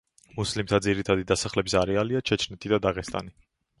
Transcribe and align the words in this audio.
მუსლიმთა 0.37 0.77
ძირითადი 0.85 1.27
დასახლების 1.33 1.77
არეალია 1.83 2.23
ჩეჩნეთი 2.31 2.73
და 2.75 2.81
დაღესტანი. 2.87 3.37